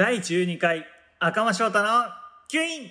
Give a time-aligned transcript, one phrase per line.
[0.00, 0.86] 第12回
[1.18, 2.04] 赤間翔太の
[2.48, 2.90] キュイン。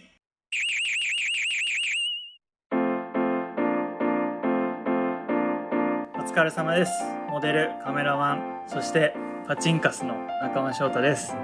[6.20, 6.92] お疲れ様です。
[7.32, 9.16] モデルカメラマンそして
[9.48, 11.40] パチンカスの赤間翔太です、は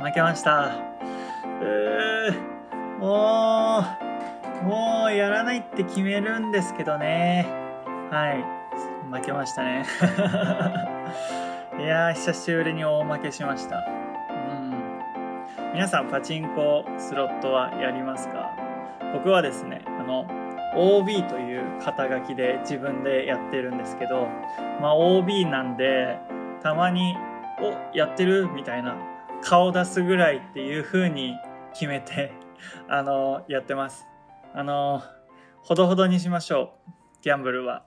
[0.02, 0.72] あ負けました。
[1.60, 3.84] うーも
[4.62, 7.46] うもうやらないって決めるんですけどね。
[8.10, 8.44] はい。
[9.12, 9.86] 負けましたね。
[11.78, 13.76] いやー久しぶりに大負けしました。
[14.30, 15.72] うん。
[15.72, 18.50] 皆さんパチンコスロットはやりますか？
[19.14, 20.26] 僕はですねあの
[20.76, 24.26] OB という肩書きで自分でやってるんですけど
[24.80, 26.18] まあ OB なんで
[26.62, 27.14] たまに
[27.62, 28.96] 「おやってる?」みたいな
[29.42, 31.34] 顔出すぐらいっていう風に
[31.72, 32.32] 決めて
[32.88, 34.06] あのやってます。
[34.52, 35.02] あの
[35.62, 36.90] ほどほどにしましょう。
[37.22, 37.84] ギャンブルは。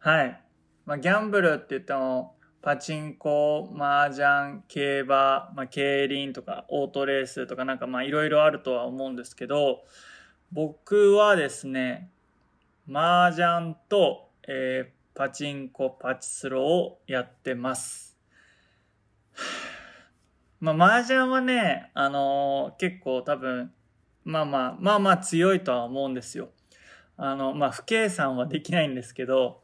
[0.00, 0.40] はい。
[0.84, 9.84] まあギャンブルって言ってもパチンコ、麻雀、競馬、まあ、競輪とかオートレースとかなんかまあいろいろあるとは思うんですけど、
[10.50, 12.08] 僕はですね、
[12.90, 18.16] 麻雀と、えー、パチンコ、パチスロをやってます。
[20.58, 23.74] まあ麻雀はね、あのー結構多分、
[24.24, 26.48] まあまあ、まあまあ強いとは思うんですよ。
[27.18, 29.60] あの、まあ不計算はできないんですけど、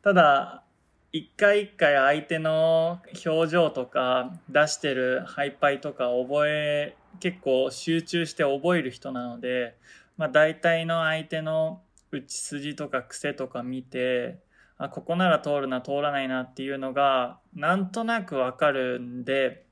[0.00, 0.64] ただ、
[1.10, 9.74] 一回一回相手の表情とか出してるハイパイとか覚え結構集中して覚える人なので、
[10.18, 14.38] まあ、大体の相手の打ち筋とか癖とか見て
[14.76, 19.64] あここなら通るな通らないなっていうのがなんとなくわかるんで、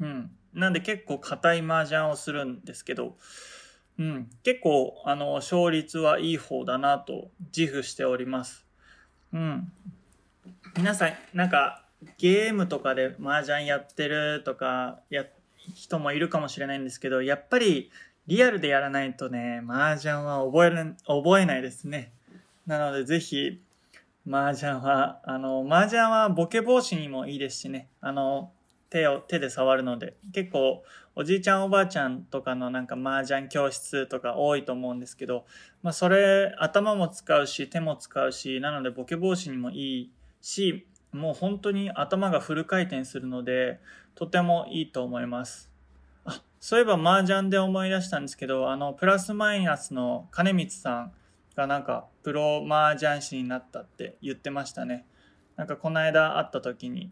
[0.00, 3.16] うん、なんで結構硬い麻雀をするんですけど、
[3.98, 8.64] うん、結構あの勝率はいい方だなと自負しております。
[9.32, 9.72] うん、
[10.76, 11.84] 皆さんなんか
[12.18, 15.24] ゲームとかで麻雀やってるとかや
[15.74, 17.90] 人もいるかもしれないんですけどやっぱり
[18.26, 22.12] リアルでやらないとね麻雀は覚える覚えないですね。
[22.66, 23.60] なのでぜひ
[24.26, 27.88] 麻雀はあの麻雀はボケ防止にもいいですしね。
[28.00, 28.50] あの
[28.90, 30.14] 手を手で触るので。
[30.32, 30.82] 結構
[31.16, 35.44] おじいちゃんおばあちゃんとかのなんか麻雀教室とか多いと思うんですけど、
[35.82, 40.10] まあ、それ頭も使うし手も使うしなのでボケ防止にもいい
[40.44, 43.80] しもう本当に頭がフル回転するので
[44.14, 45.70] とてもいいと思います。
[46.26, 51.12] あそういえば麻雀で思い出したんですけどあのプラスマイナスの金光さん
[51.56, 55.06] がなんかプロ麻雀師になったって言ってましたね。
[55.56, 57.10] なんかこの間会った時に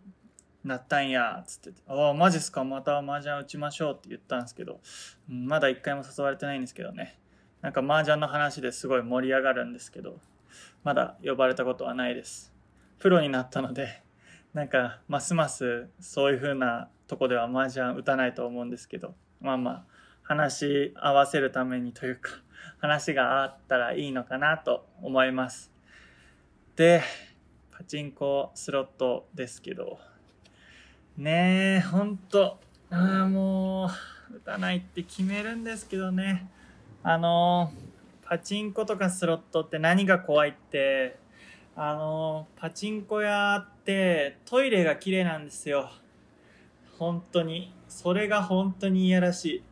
[0.63, 2.65] なったんやつってて「ああマジっすか？
[2.65, 4.81] また麻雀打ちましょう」って言ったんですけど、
[5.27, 7.19] まだ一回も誘われてないんですけどね。
[7.63, 10.19] なんか麻雀の話ですごい盛り上がるんですけど
[10.85, 12.52] まだ呼ばれたことはないです。
[13.03, 14.01] プロになったので
[14.55, 19.85] なんかますますそういう風なとこでは麻雀打たないと思うんですけどまあまあ
[20.23, 22.31] 話し合わせるためにというか
[22.79, 25.73] 話があったらいいのかなと思います。
[26.77, 27.03] で
[27.73, 29.99] パチンコスロットですけど
[31.17, 33.91] ねえほんとああも
[34.31, 36.49] う打たないって決めるんですけどね。
[37.03, 37.73] あの
[38.23, 41.21] パチンコとかスロットって何が怖いって
[41.75, 45.91] あのパチンコ屋ってトイレが綺麗なんですよ。
[46.99, 47.75] 本当に。
[47.89, 49.63] それが本当にいやらしい。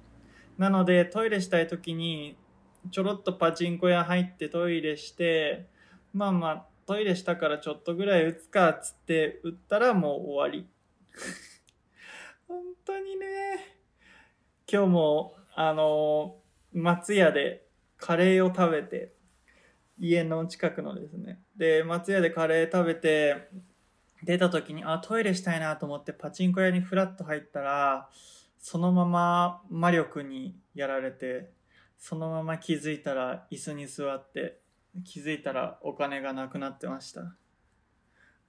[0.56, 2.36] なのでトイレしたい時に
[2.90, 5.66] ちょろっとパチンコ屋入ってトイレして
[6.14, 10.66] まあまあトイレしたからちょっとぐらい打つかっつって打ったらもう終わり。
[12.48, 13.26] 本当にね。
[14.72, 16.36] 今日もあの
[16.72, 17.66] 松屋で
[17.98, 19.12] カレーを食べて
[19.98, 23.50] 家の近くのですねで松屋でカレー食べて
[24.22, 28.08] 出た時にあトイレしたいなと思ってパチンコ屋にフラッと入ったら
[28.58, 31.50] そのまま魔力にやられて
[31.98, 34.58] そのまま気づいたら椅子に座って
[35.04, 37.20] 気づいたらお金がなくなってました。
[37.20, 37.36] う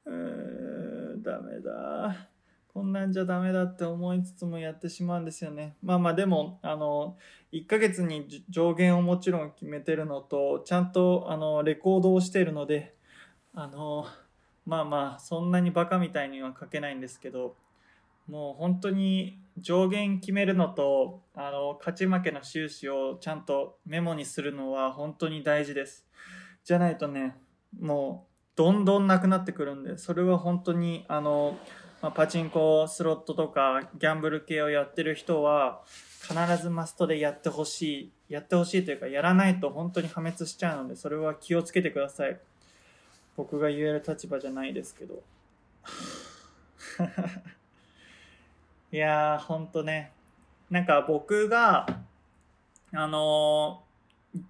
[0.08, 2.30] ーんダメだ。
[2.74, 5.76] こんなんじゃダメだって思いつつもやってしまうんですよね。
[5.84, 7.18] まあまあでもあの
[7.52, 12.96] 1ヶ月に上限をもちろん決めてるのとちゃんとあのレコードをしてるので
[13.54, 14.06] あの
[14.66, 17.56] まあまあそんなにバカみたいには書けないんですけど
[18.28, 26.06] もう本当に上限決めるのとあの勝ち負けの収支をちゃんとメモにするのは本当に大事です。
[26.64, 27.36] じゃないとね
[27.80, 31.58] もうどんどんなくなってくるんでそれは本当にあの、
[32.02, 35.82] まあ、パチンコスロットとかギャンブル系をやってる人は
[36.22, 38.12] 必ずマストでやってほしい。
[38.30, 42.40] やってほしいというかやらないと本当に破滅しちゃうのでそれは気をつけてください。
[43.42, 45.24] 僕が言える立場じゃないですけど
[48.92, 50.12] いやー、ほんとね。
[50.70, 51.88] なんか僕が、
[52.94, 53.92] あのー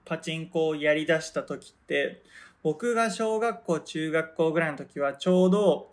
[0.06, 2.22] パチンコをやり出した時って、
[2.64, 5.90] 僕が小学校、中学校ぐらいの時はちょうど、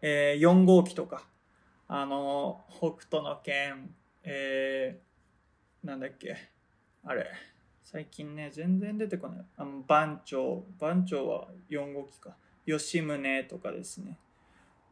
[0.00, 1.24] えー4号機とか、
[1.88, 3.92] あのー北斗の拳、
[4.22, 6.36] えーなんだっけ、
[7.04, 7.26] あれ、
[7.92, 9.44] 最近ね、全然出てこない。
[9.56, 12.36] あの、番長、番長は4号機か。
[12.64, 14.16] 吉宗とかですね。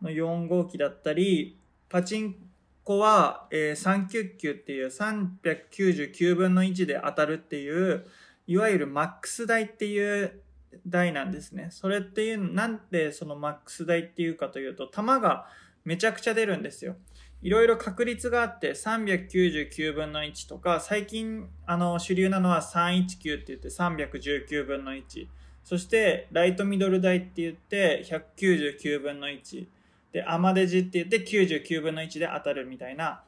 [0.02, 1.56] の4号機だったり、
[1.88, 2.34] パチン
[2.82, 8.04] コは、えー、399っていう399分の1で当たるっていう、
[8.48, 10.42] いわゆるマックス台っていう
[10.84, 11.68] 台なんですね。
[11.70, 15.46] それっていう、なんでそのマックス台っていうかというと、球が
[15.84, 16.96] めちゃくちゃ出るんですよ。
[17.40, 25.29] いろいろ確率があって、399分の1とか、最近、あの、主流なのは319って言って319分の1。
[25.62, 29.67] そして、ライトミドル台って言って、199分の1。
[30.12, 33.23] で、アマデジって言って99分の1で当たるみたいな、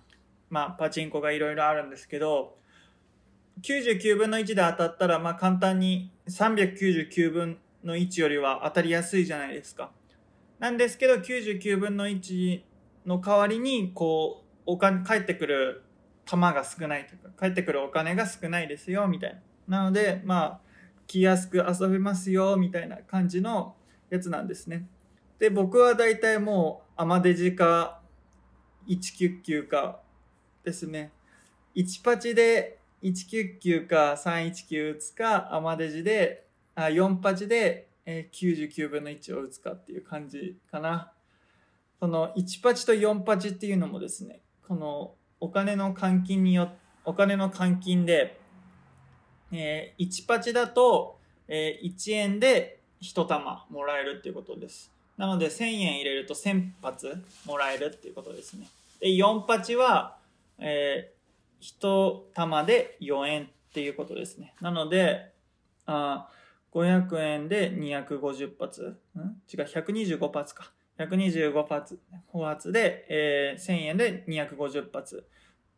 [0.48, 2.56] まあ、パチンコがいろいろあるんですけど、
[3.62, 9.92] 99分の1で当たったら、まあ、簡単に399分の1よりは当たりやすいじゃないですか。
[10.58, 12.62] なんですけど、99分の1
[13.06, 15.82] の代わりに、こう、お金、返ってくる
[16.24, 19.34] 玉が少ないとか、返ってくるお金が少ないですよ、みたい
[19.68, 19.78] な。
[19.78, 20.60] なので、まあ、
[21.06, 23.74] 気安く遊べますよ、みたいな感じの
[24.10, 24.86] やつなんですね。
[25.38, 28.00] で、僕は大体もう、アマデジか、
[28.88, 30.00] 199か
[30.64, 31.12] ですね。
[31.76, 41.12] 1パチで199か319打つか、アマデジで、あ4パチで、99分の1を打つかっていう感じかな。
[42.00, 46.70] その1パチと4パチっていうのもですね、このお金の換金によ
[47.04, 48.40] お金の換金で、
[49.52, 54.90] えー1パチだと、えー1円で1玉もらえるっていうことです。
[55.18, 58.66] なので1000円入れると1000発もらえるっていうことですね。
[59.00, 60.16] で、4パチは、
[60.58, 64.54] えー、1玉で4円っていうことですね。
[64.62, 65.32] なので、
[65.84, 66.28] あ
[66.72, 68.82] 500円で250発？
[68.82, 69.18] ん？
[69.52, 70.72] 違う、125発か。
[71.00, 71.98] 125発、
[72.34, 75.26] 4発で、えー1000円で250発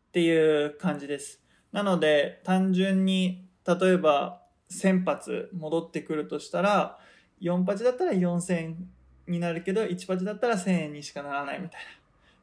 [0.09, 1.41] っていう感じです。
[1.71, 6.99] なので、単純に、例えば1000発戻ってくるとしたら、
[7.41, 8.75] 4発だったら4000
[9.29, 11.87] になるけど、1発だったら1000円にしかならないみたいな。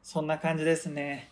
[0.02, 1.30] そんな感じですね。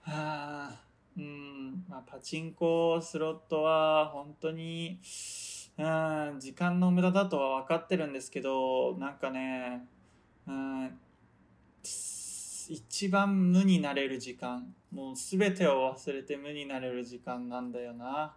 [0.00, 0.80] はあ、
[1.16, 4.98] うん、まあ、パチンコ、スロットは本当に、
[5.76, 9.86] うん、時間の無駄だとは分かってるんですけど、なんかね、
[10.46, 10.98] うん、
[11.82, 18.36] 一番無になれる時間、もう全てを忘れて無になれる時間なんだよな。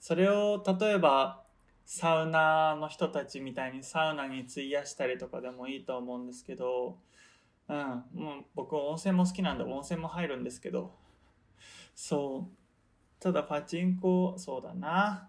[0.00, 1.42] それを例えば
[1.84, 6.98] サウナの人たちみたいにサウナに費やしたりとかでもいいと思うんですけど、
[7.68, 7.76] うん、
[8.14, 10.94] もう僕温泉も好きなんで温泉も入るんですけど、
[11.94, 12.54] そう。
[13.20, 15.28] ただパチンコ、そうだな。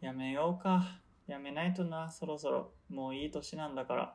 [0.00, 1.00] やめようか。
[1.26, 2.72] やめないとな、そろそろ。
[2.90, 4.14] もういい年なんだから。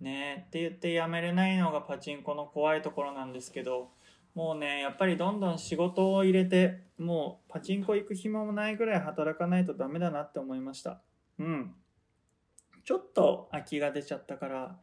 [0.00, 3.90] ねって言ってやめれないのがパチンコの怖いところなんですけど、
[4.34, 11.00] もうね、やっぱりどんどん仕事を入れて、もうパチンコ行く暇もないぐらい働かないとダメだなって思いました。
[11.38, 11.74] うん。
[12.84, 14.78] ちょっと空きが出ちゃったから、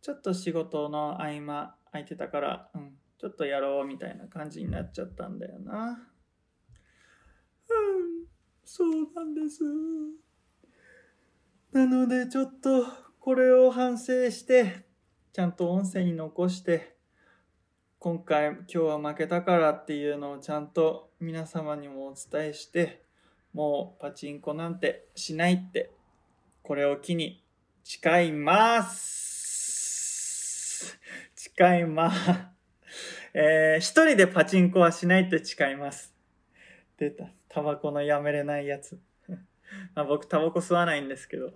[0.00, 6.08] ちょっと仕事の合間空いてたから、うん、ちょっとやろうみたいな感じになっちゃったんだよな。
[7.68, 8.26] うん、
[8.64, 9.62] そうなんです。
[11.72, 12.86] なのでちょっと
[13.24, 14.84] これを反省して、
[15.32, 16.94] ちゃんと音声に残して、
[17.98, 23.02] 今回今日は負けたからっていうのをちゃんと皆様にもお伝えして、
[23.54, 25.90] もうパチンコなんてしないって、
[26.62, 27.42] これを機に
[27.82, 29.38] 誓います。
[31.34, 32.30] 誓います。
[33.32, 36.12] えー、一人でパチンコはしないって誓います。
[36.98, 37.30] 出た。
[37.48, 39.00] タバコのやめれないやつ。
[39.96, 41.54] まあ僕タバコ吸わないんですけど、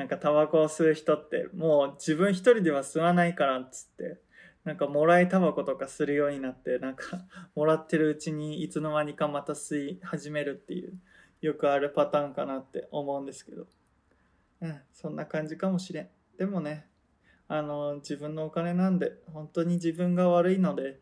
[0.00, 4.18] なんかタバコを吸う人ってもう自分一人では吸わないからっつって、
[4.64, 7.04] なんかもらいタバコとかするようになって、なんか
[7.54, 10.98] もらってるうちにいつの間にかまた吸い始めるっていう、
[11.42, 13.66] よくあるパターンかなって思うんですけど。
[14.62, 16.08] うん、そんな感じかもしれん。
[16.38, 16.88] でもね、
[17.46, 20.98] あの、自分のお金なんで、本当に自分が悪いので、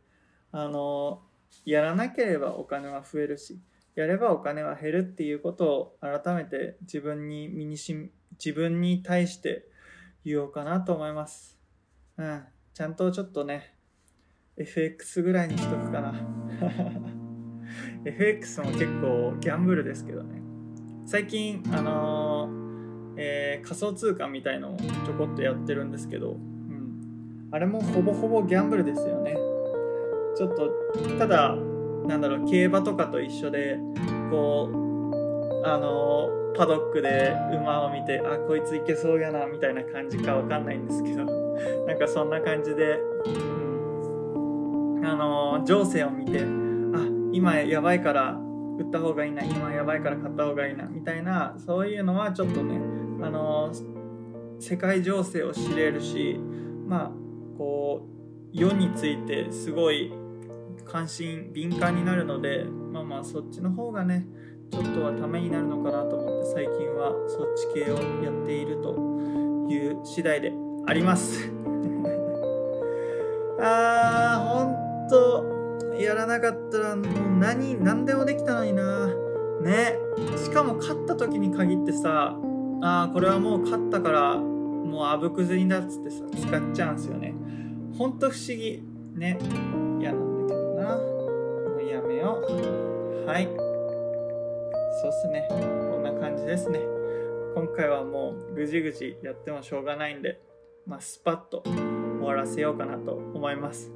[0.50, 1.22] あの、
[1.64, 3.60] やらなければお金は増えるし、
[3.94, 8.12] やればお金は減るっていうことを改めて自分に身にしみ、
[8.44, 9.66] 自分に対して
[10.24, 11.58] 言おうかなと思います。
[12.16, 12.42] うん、
[12.74, 13.74] ちゃんとちょっとね、
[14.56, 16.14] FX ぐらいにしとくかな。
[18.04, 20.40] FX も結構ギャンブルですけどね。
[21.06, 22.58] 最近、あのー
[23.18, 29.36] えー仮想通貨みたいのをちょこっとやってるんですけど、うん、あれもほぼほぼギャンブルですよね。
[30.36, 30.70] ちょっと
[31.18, 31.56] ただ
[32.06, 33.76] なんだろう競馬とかと一緒で
[34.30, 41.24] こうあのパドックで馬を見てあこいついけそうやなみたいな感じかわかんないんですけど
[41.86, 43.30] なんかそんな感じで、う
[45.00, 46.44] ん、あの情勢を見てあ
[47.32, 48.32] 今やばいから
[48.78, 52.76] 売った方がいいな今やばいから買った方がいいなみたいなそういうのはちょっとね
[53.24, 53.72] あの
[54.60, 56.38] 世界情勢を知れるし
[56.86, 57.10] まあ
[57.56, 58.08] こう
[58.52, 60.12] 世についてすごい
[60.84, 64.26] 関心敏感になるのでまあまあそっちの方がね
[64.70, 68.94] ちょっとはためになるのかなと思って最近はそっち系をやっていると
[69.68, 70.52] いう次第で
[70.86, 71.50] あります。
[73.60, 74.76] あーほん
[75.08, 75.44] と
[75.98, 77.06] やらなかったらもう
[77.38, 79.08] 何何でもできたのにな。
[79.62, 79.98] ね。
[80.36, 82.36] しかも勝った時に限ってさ
[82.80, 87.34] あーこれはもう勝ったからもうあぶくずにだっつってさ使っちゃうんすよね。
[87.96, 88.82] ほんと不思議。
[89.14, 89.38] ね。
[90.00, 90.96] 嫌なんだけどな。
[90.96, 93.26] もうやめよう。
[93.26, 93.48] はい。
[95.00, 95.46] そうっすね。
[95.48, 95.56] こ
[95.98, 96.80] んな感じですね。
[97.54, 100.40] 今回はもうぐじぐじやってもしょうがないんで
[100.86, 103.92] まあスパッと終わらせようかなと思います。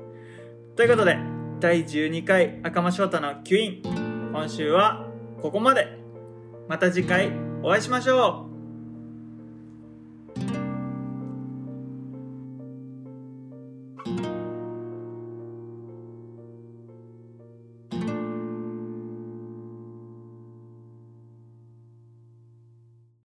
[0.76, 1.18] ということで
[1.58, 3.82] 第12回赤間翔太の吸引
[4.32, 5.08] 今週は
[5.40, 5.98] ここまで。
[6.68, 7.32] また次回
[7.62, 8.51] お会いしましょう。